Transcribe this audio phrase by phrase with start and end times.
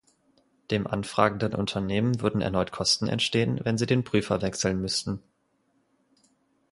[0.71, 5.21] Dem Anfragenden Unternehmen würden erneut Kosten entstehen, wenn sie den Prüfer wechseln müssten.